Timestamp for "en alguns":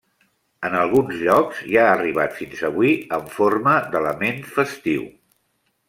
0.69-1.19